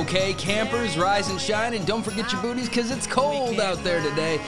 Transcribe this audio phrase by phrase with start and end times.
[0.00, 4.00] Okay, campers, rise and shine, and don't forget your booties because it's cold out there
[4.02, 4.40] today.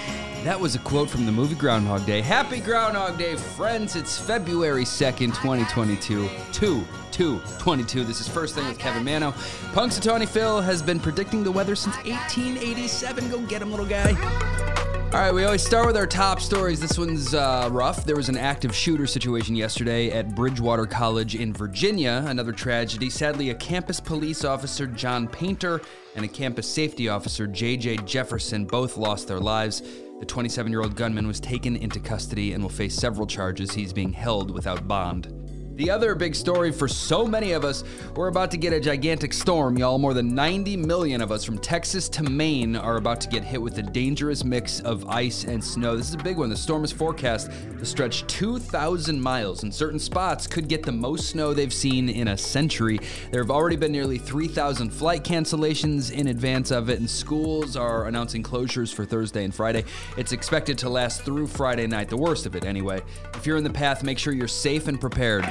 [0.45, 2.21] That was a quote from the movie Groundhog Day.
[2.21, 3.97] Happy Groundhog Day, friends.
[3.97, 6.29] It's February 2nd, 2022.
[6.53, 8.05] 2 2 22.
[8.05, 9.33] This is First Thing with Kevin Manno.
[9.73, 13.31] Punxsutawney Phil has been predicting the weather since 1887.
[13.31, 14.68] Go get him, little guy.
[15.11, 16.81] All right, we always start with our top stories.
[16.81, 18.05] This one's uh, rough.
[18.05, 22.23] There was an active shooter situation yesterday at Bridgewater College in Virginia.
[22.27, 23.09] Another tragedy.
[23.09, 25.81] Sadly, a campus police officer, John Painter,
[26.15, 27.97] and a campus safety officer, J.J.
[28.05, 29.83] Jefferson, both lost their lives.
[30.21, 33.73] The 27 year old gunman was taken into custody and will face several charges.
[33.73, 35.38] He's being held without bond.
[35.79, 37.85] The other big story for so many of us,
[38.17, 39.97] we're about to get a gigantic storm, y'all.
[39.97, 43.63] More than 90 million of us from Texas to Maine are about to get hit
[43.63, 45.97] with a dangerous mix of ice and snow.
[45.97, 46.51] This is a big one.
[46.51, 51.29] The storm is forecast to stretch 2,000 miles, and certain spots could get the most
[51.29, 52.99] snow they've seen in a century.
[53.31, 58.07] There have already been nearly 3,000 flight cancellations in advance of it, and schools are
[58.07, 59.85] announcing closures for Thursday and Friday.
[60.17, 63.01] It's expected to last through Friday night, the worst of it anyway.
[63.35, 65.45] If you're in the path, make sure you're safe and prepared.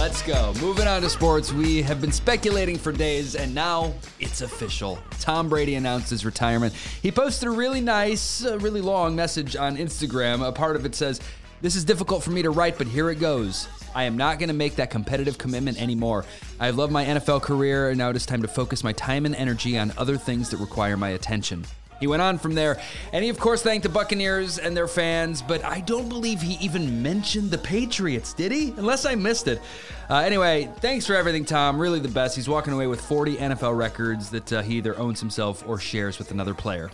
[0.00, 0.54] Let's go.
[0.62, 1.52] Moving on to sports.
[1.52, 4.98] We have been speculating for days, and now it's official.
[5.20, 6.72] Tom Brady announced his retirement.
[6.72, 10.40] He posted a really nice, uh, really long message on Instagram.
[10.48, 11.20] A part of it says,
[11.60, 13.68] This is difficult for me to write, but here it goes.
[13.94, 16.24] I am not going to make that competitive commitment anymore.
[16.58, 19.36] I love my NFL career, and now it is time to focus my time and
[19.36, 21.66] energy on other things that require my attention.
[22.00, 22.80] He went on from there,
[23.12, 26.54] and he, of course, thanked the Buccaneers and their fans, but I don't believe he
[26.64, 28.70] even mentioned the Patriots, did he?
[28.78, 29.60] Unless I missed it.
[30.08, 31.78] Uh, anyway, thanks for everything, Tom.
[31.78, 32.34] Really the best.
[32.34, 36.18] He's walking away with 40 NFL records that uh, he either owns himself or shares
[36.18, 36.90] with another player.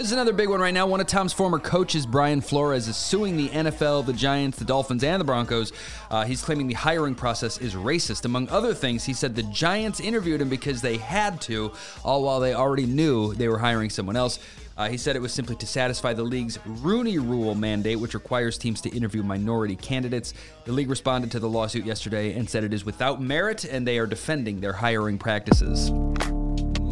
[0.00, 0.86] This is another big one right now.
[0.86, 5.04] One of Tom's former coaches, Brian Flores, is suing the NFL, the Giants, the Dolphins,
[5.04, 5.74] and the Broncos.
[6.10, 8.24] Uh, he's claiming the hiring process is racist.
[8.24, 12.40] Among other things, he said the Giants interviewed him because they had to, all while
[12.40, 14.38] they already knew they were hiring someone else.
[14.78, 18.56] Uh, he said it was simply to satisfy the league's Rooney Rule mandate, which requires
[18.56, 20.32] teams to interview minority candidates.
[20.64, 23.98] The league responded to the lawsuit yesterday and said it is without merit and they
[23.98, 25.92] are defending their hiring practices.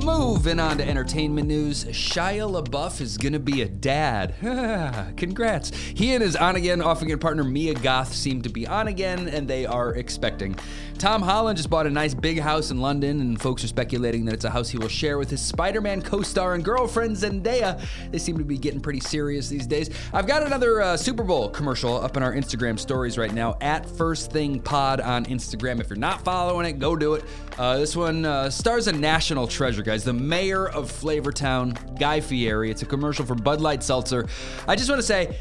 [0.09, 4.35] Moving on to entertainment news, Shia LaBeouf is gonna be a dad.
[5.19, 5.69] Congrats.
[5.77, 9.29] He and his on again, off again partner Mia Goth seem to be on again,
[9.29, 10.57] and they are expecting.
[10.97, 14.35] Tom Holland just bought a nice big house in London, and folks are speculating that
[14.35, 17.81] it's a house he will share with his Spider Man co star and girlfriend Zendaya.
[18.11, 19.91] They seem to be getting pretty serious these days.
[20.13, 23.85] I've got another uh, Super Bowl commercial up on our Instagram stories right now at
[23.87, 25.81] First Thing Pod on Instagram.
[25.81, 27.25] If you're not following it, go do it.
[27.59, 29.98] Uh, this one uh, stars a national treasure, guys.
[29.99, 32.71] Is the mayor of Flavortown, Guy Fieri.
[32.71, 34.29] It's a commercial for Bud Light Seltzer.
[34.69, 35.37] I just want to say,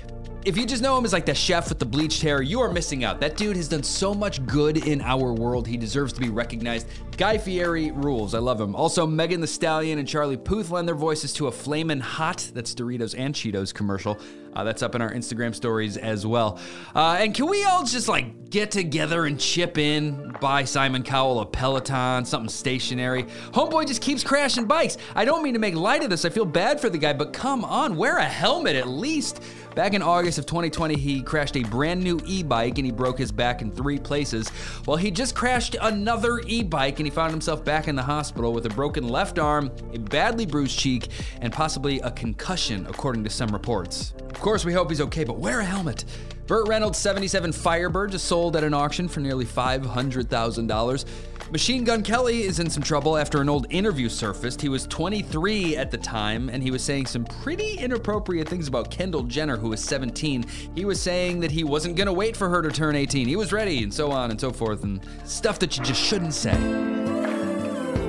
[0.46, 2.72] if you just know him as like the chef with the bleached hair, you are
[2.72, 3.20] missing out.
[3.20, 5.68] That dude has done so much good in our world.
[5.68, 6.88] He deserves to be recognized.
[7.18, 8.34] Guy Fieri rules.
[8.34, 8.76] I love him.
[8.76, 12.74] Also, Megan Thee Stallion and Charlie Puth lend their voices to a Flamin' Hot, that's
[12.76, 14.20] Doritos and Cheetos commercial.
[14.54, 16.60] Uh, that's up in our Instagram stories as well.
[16.96, 21.42] Uh, and can we all just like get together and chip in, buy Simon Cowell
[21.42, 23.24] a Peloton, something stationary?
[23.52, 24.98] Homeboy just keeps crashing bikes.
[25.14, 26.26] I don't mean to make light of this.
[26.26, 29.44] I feel bad for the guy, but come on, wear a helmet at least.
[29.78, 33.20] Back in August of 2020, he crashed a brand new e bike and he broke
[33.20, 34.52] his back in three places.
[34.88, 38.54] Well, he just crashed another e bike and he found himself back in the hospital
[38.54, 41.10] with a broken left arm, a badly bruised cheek,
[41.42, 44.16] and possibly a concussion, according to some reports.
[44.32, 46.06] Of course, we hope he's okay, but wear a helmet.
[46.48, 51.06] Burt Reynolds' 77 Firebird just sold at an auction for nearly $500,000.
[51.50, 54.62] Machine Gun Kelly is in some trouble after an old interview surfaced.
[54.62, 58.92] He was 23 at the time, and he was saying some pretty inappropriate things about
[58.92, 60.46] Kendall Jenner, who was 17.
[60.76, 63.30] He was saying that he wasn't gonna wait for her to turn 18.
[63.30, 66.34] He was ready, and so on and so forth, and stuff that you just shouldn't
[66.34, 66.54] say.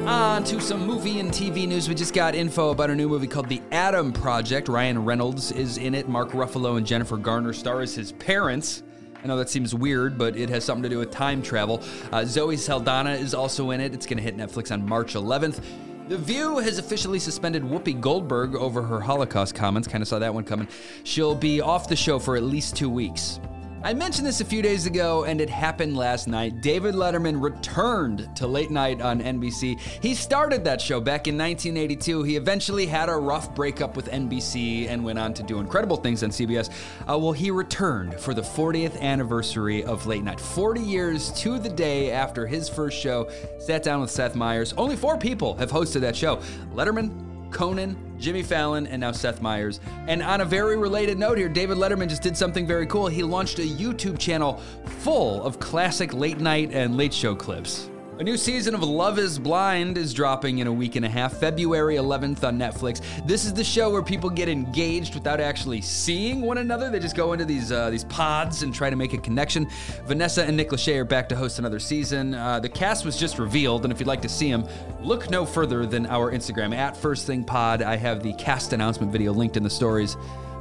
[0.05, 1.88] On to some movie and TV news.
[1.88, 4.66] We just got info about a new movie called The Adam Project.
[4.69, 6.09] Ryan Reynolds is in it.
[6.09, 8.82] Mark Ruffalo and Jennifer Garner star as his parents.
[9.23, 11.83] I know that seems weird, but it has something to do with time travel.
[12.12, 13.93] Uh, Zoe Saldana is also in it.
[13.93, 15.61] It's going to hit Netflix on March 11th.
[16.09, 19.88] The View has officially suspended Whoopi Goldberg over her Holocaust comments.
[19.88, 20.69] Kind of saw that one coming.
[21.05, 23.41] She'll be off the show for at least two weeks.
[23.80, 26.60] I mentioned this a few days ago, and it happened last night.
[26.60, 29.78] David Letterman returned to late night on NBC.
[29.78, 32.25] He started that show back in 1982.
[32.25, 36.25] He eventually had a rough breakup with NBC and went on to do incredible things
[36.25, 36.70] on CBS.
[37.08, 40.40] Uh, well, he returned for the 40th anniversary of late night.
[40.40, 43.30] 40 years to the day after his first show,
[43.60, 44.75] sat down with Seth Meyers.
[44.76, 46.38] Only four people have hosted that show
[46.75, 49.81] Letterman, Conan, Jimmy Fallon, and now Seth Meyers.
[50.06, 53.06] And on a very related note here, David Letterman just did something very cool.
[53.06, 57.91] He launched a YouTube channel full of classic late night and late show clips.
[58.19, 61.37] A new season of Love is Blind is dropping in a week and a half,
[61.37, 63.00] February 11th on Netflix.
[63.25, 66.91] This is the show where people get engaged without actually seeing one another.
[66.91, 69.69] They just go into these uh, these pods and try to make a connection.
[70.06, 72.35] Vanessa and Nick Lachey are back to host another season.
[72.35, 74.67] Uh, the cast was just revealed, and if you'd like to see them,
[75.00, 77.82] look no further than our Instagram at First Thing Pod.
[77.82, 80.17] I have the cast announcement video linked in the stories.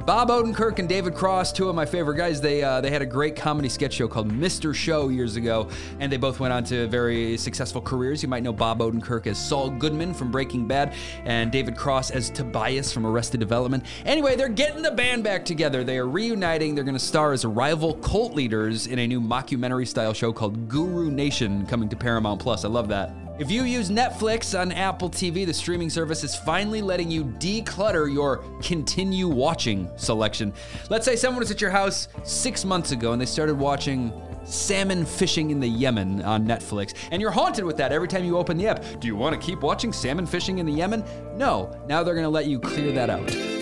[0.08, 3.06] Bob Odenkirk and David Cross, two of my favorite guys, they uh, they had a
[3.06, 4.74] great comedy sketch show called Mr.
[4.74, 5.68] Show years ago,
[6.00, 8.22] and they both went on to very successful careers.
[8.22, 10.94] You might know Bob Odenkirk as Saul Goodman from Breaking Bad,
[11.26, 13.84] and David Cross as Tobias from Arrested Development.
[14.06, 15.84] Anyway, they're getting the band back together.
[15.84, 16.74] They are reuniting.
[16.74, 20.70] They're going to star as rival cult leaders in a new mockumentary style show called
[20.70, 22.64] Guru Nation, coming to Paramount Plus.
[22.64, 23.27] I love that.
[23.38, 28.12] If you use Netflix on Apple TV, the streaming service is finally letting you declutter
[28.12, 30.52] your continue watching selection.
[30.90, 34.12] Let's say someone was at your house six months ago and they started watching
[34.42, 38.36] salmon fishing in the Yemen on Netflix, and you're haunted with that every time you
[38.38, 38.82] open the app.
[38.98, 41.04] Do you want to keep watching salmon fishing in the Yemen?
[41.36, 41.70] No.
[41.86, 43.57] Now they're going to let you clear that out.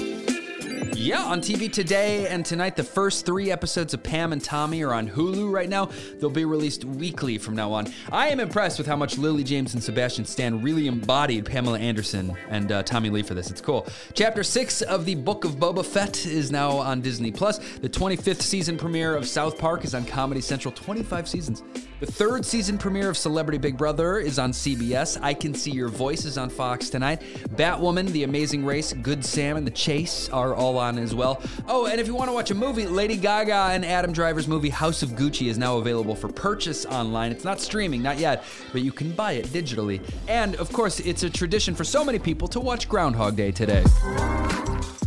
[0.99, 4.95] Yeah, on TV today and tonight, the first three episodes of Pam and Tommy are
[4.95, 5.91] on Hulu right now.
[6.19, 7.93] They'll be released weekly from now on.
[8.11, 12.35] I am impressed with how much Lily James and Sebastian Stan really embodied Pamela Anderson
[12.49, 13.51] and uh, Tommy Lee for this.
[13.51, 13.87] It's cool.
[14.15, 17.59] Chapter six of the Book of Boba Fett is now on Disney Plus.
[17.59, 20.73] The 25th season premiere of South Park is on Comedy Central.
[20.73, 21.63] 25 seasons.
[21.99, 25.19] The third season premiere of Celebrity Big Brother is on CBS.
[25.23, 27.23] I Can See Your Voice is on Fox tonight.
[27.55, 31.41] Batwoman, The Amazing Race, Good Sam, and The Chase are all on as well.
[31.67, 34.69] Oh, and if you want to watch a movie, Lady Gaga and Adam Driver's movie
[34.69, 37.33] House of Gucci is now available for purchase online.
[37.33, 40.03] It's not streaming, not yet, but you can buy it digitally.
[40.29, 43.85] And of course, it's a tradition for so many people to watch Groundhog Day today.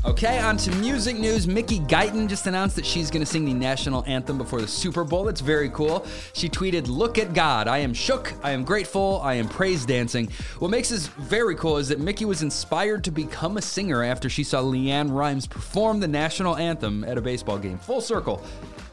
[0.06, 1.46] Okay, on to music news.
[1.46, 5.04] Mickey Guyton just announced that she's going to sing the national anthem before the Super
[5.04, 5.26] Bowl.
[5.26, 6.06] That's very cool.
[6.32, 7.68] She tweeted, Look at God.
[7.68, 8.34] I am shook.
[8.42, 9.20] I am grateful.
[9.22, 10.30] I am praise dancing.
[10.60, 14.30] What makes this very cool is that Mickey was inspired to become a singer after
[14.30, 17.78] she saw LeAnn Rimes perform the national anthem at a baseball game.
[17.80, 18.42] Full circle.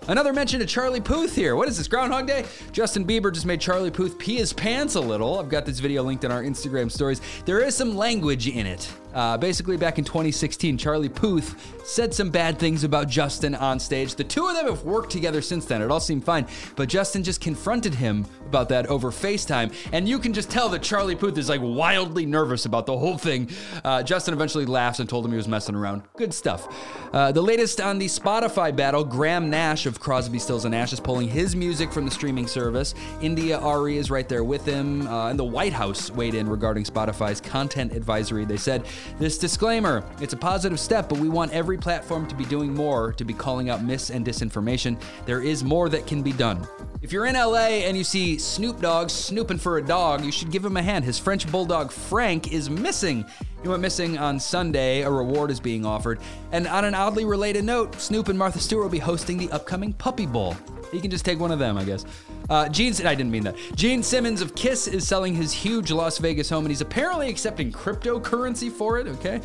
[0.08, 1.54] Another mention to Charlie Puth here.
[1.54, 2.44] What is this, Groundhog Day?
[2.72, 5.38] Justin Bieber just made Charlie Puth pee his pants a little.
[5.38, 7.20] I've got this video linked in our Instagram stories.
[7.44, 8.92] There is some language in it.
[9.16, 14.14] Uh, basically, back in 2016, Charlie Puth said some bad things about Justin on stage.
[14.14, 15.80] The two of them have worked together since then.
[15.80, 16.46] It all seemed fine.
[16.74, 19.72] But Justin just confronted him about that over FaceTime.
[19.92, 23.16] And you can just tell that Charlie Puth is like wildly nervous about the whole
[23.16, 23.48] thing.
[23.82, 26.02] Uh, Justin eventually laughs and told him he was messing around.
[26.16, 26.68] Good stuff.
[27.14, 31.00] Uh, the latest on the Spotify battle Graham Nash of Crosby, Stills, and Nash is
[31.00, 32.94] pulling his music from the streaming service.
[33.22, 35.06] India Arie is right there with him.
[35.06, 38.44] Uh, and the White House weighed in regarding Spotify's content advisory.
[38.44, 38.84] They said,
[39.18, 43.12] this disclaimer it's a positive step, but we want every platform to be doing more
[43.12, 45.00] to be calling out mis and disinformation.
[45.24, 46.66] There is more that can be done.
[47.02, 50.50] If you're in LA and you see Snoop Dogg snooping for a dog, you should
[50.50, 51.04] give him a hand.
[51.04, 53.24] His French bulldog Frank is missing.
[53.62, 55.02] He went missing on Sunday.
[55.02, 56.20] A reward is being offered.
[56.52, 59.92] And on an oddly related note, Snoop and Martha Stewart will be hosting the upcoming
[59.92, 60.56] Puppy Bowl.
[60.92, 62.04] He can just take one of them, I guess.
[62.48, 63.56] Uh, Gene, I didn't mean that.
[63.74, 67.72] Gene Simmons of Kiss is selling his huge Las Vegas home, and he's apparently accepting
[67.72, 69.08] cryptocurrency for it.
[69.08, 69.40] Okay.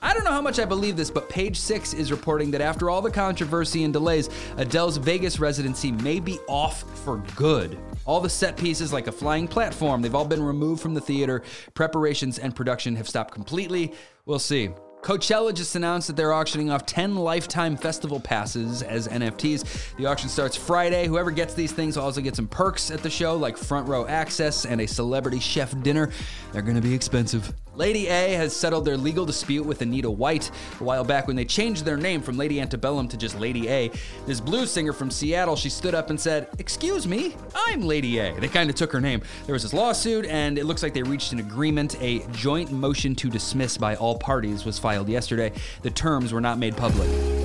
[0.00, 2.88] I don't know how much I believe this, but Page Six is reporting that after
[2.88, 7.76] all the controversy and delays, Adele's Vegas residency may be off for good.
[8.06, 11.42] All the set pieces, like a flying platform, they've all been removed from the theater.
[11.74, 13.92] Preparations and production have stopped completely.
[14.24, 14.70] We'll see.
[15.02, 19.94] Coachella just announced that they're auctioning off 10 lifetime festival passes as NFTs.
[19.96, 21.06] The auction starts Friday.
[21.06, 24.06] Whoever gets these things will also get some perks at the show, like front row
[24.06, 26.10] access and a celebrity chef dinner.
[26.52, 27.52] They're going to be expensive.
[27.76, 31.44] Lady A has settled their legal dispute with Anita White a while back when they
[31.44, 33.90] changed their name from Lady Antebellum to just Lady A.
[34.26, 38.38] This blues singer from Seattle, she stood up and said, Excuse me, I'm Lady A.
[38.40, 39.20] They kind of took her name.
[39.44, 42.00] There was this lawsuit, and it looks like they reached an agreement.
[42.00, 45.52] A joint motion to dismiss by all parties was filed yesterday.
[45.82, 47.35] The terms were not made public.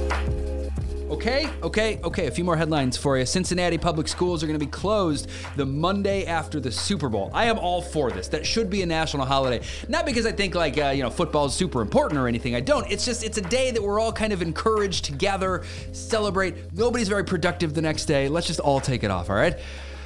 [1.11, 2.27] Okay, okay, okay.
[2.27, 3.25] A few more headlines for you.
[3.25, 5.27] Cincinnati public schools are going to be closed
[5.57, 7.29] the Monday after the Super Bowl.
[7.33, 8.29] I am all for this.
[8.29, 9.59] That should be a national holiday.
[9.89, 12.55] Not because I think like uh, you know football is super important or anything.
[12.55, 12.89] I don't.
[12.89, 16.71] It's just it's a day that we're all kind of encouraged to gather, celebrate.
[16.71, 18.29] Nobody's very productive the next day.
[18.29, 19.29] Let's just all take it off.
[19.29, 19.59] All right.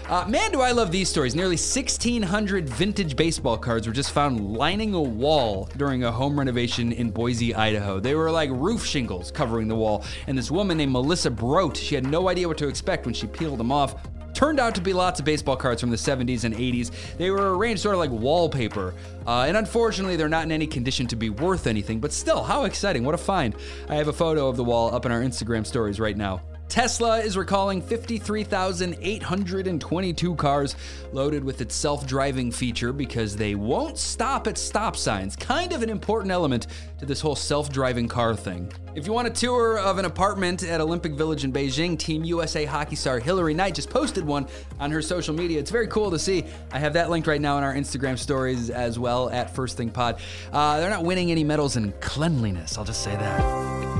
[0.07, 1.33] Uh, man, do I love these stories.
[1.33, 6.91] Nearly 1,600 vintage baseball cards were just found lining a wall during a home renovation
[6.91, 8.00] in Boise, Idaho.
[8.00, 10.05] They were like roof shingles covering the wall.
[10.27, 13.25] And this woman named Melissa Brote, she had no idea what to expect when she
[13.25, 13.95] peeled them off.
[14.35, 16.91] Turned out to be lots of baseball cards from the 70s and 80s.
[17.17, 18.93] They were arranged sort of like wallpaper.
[19.25, 22.65] Uh, and unfortunately, they're not in any condition to be worth anything, but still, how
[22.65, 23.03] exciting.
[23.05, 23.55] What a find.
[23.89, 26.41] I have a photo of the wall up in our Instagram stories right now.
[26.67, 30.75] Tesla is recalling 53,822 cars
[31.13, 35.36] loaded with its self driving feature because they won't stop at stop signs.
[35.36, 36.67] Kind of an important element
[37.00, 38.72] to this whole self driving car thing.
[38.95, 42.65] If you want a tour of an apartment at Olympic Village in Beijing, Team USA
[42.65, 44.48] hockey star Hilary Knight just posted one
[44.79, 45.60] on her social media.
[45.60, 46.45] It's very cool to see.
[46.72, 49.91] I have that linked right now in our Instagram stories as well at First Thing
[49.91, 50.19] Pod.
[50.51, 53.94] Uh, they're not winning any medals in cleanliness, I'll just say that.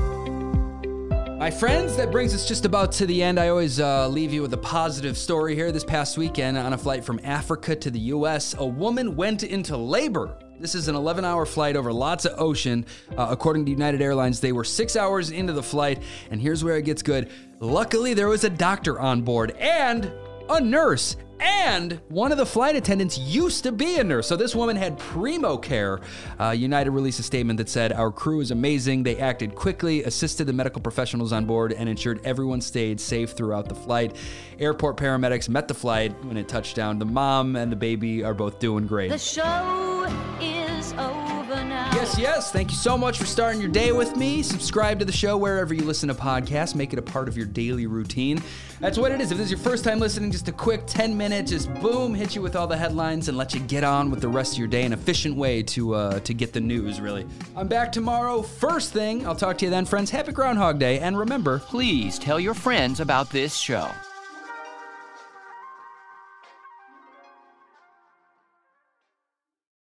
[1.46, 3.38] My friends, that brings us just about to the end.
[3.38, 5.70] I always uh, leave you with a positive story here.
[5.70, 9.76] This past weekend, on a flight from Africa to the US, a woman went into
[9.76, 10.36] labor.
[10.58, 12.84] This is an 11 hour flight over lots of ocean.
[13.16, 16.78] Uh, according to United Airlines, they were six hours into the flight, and here's where
[16.78, 17.30] it gets good.
[17.60, 20.10] Luckily, there was a doctor on board and
[20.48, 21.16] a nurse.
[21.38, 24.26] And one of the flight attendants used to be a nurse.
[24.26, 26.00] So this woman had primo care.
[26.40, 29.02] Uh, United released a statement that said, Our crew is amazing.
[29.02, 33.68] They acted quickly, assisted the medical professionals on board, and ensured everyone stayed safe throughout
[33.68, 34.16] the flight.
[34.58, 36.98] Airport paramedics met the flight when it touched down.
[36.98, 39.10] The mom and the baby are both doing great.
[39.10, 40.06] The show
[40.40, 41.25] is over.
[42.06, 42.52] Yes, yes.
[42.52, 44.40] Thank you so much for starting your day with me.
[44.40, 46.72] Subscribe to the show wherever you listen to podcasts.
[46.72, 48.40] Make it a part of your daily routine.
[48.78, 49.32] That's what it is.
[49.32, 52.36] If this is your first time listening, just a quick 10 minute, just boom, hit
[52.36, 54.68] you with all the headlines and let you get on with the rest of your
[54.68, 54.84] day.
[54.84, 57.26] An efficient way to uh, to get the news, really.
[57.56, 58.40] I'm back tomorrow.
[58.40, 60.08] First thing, I'll talk to you then, friends.
[60.08, 63.90] Happy Groundhog Day, and remember, Please tell your friends about this show.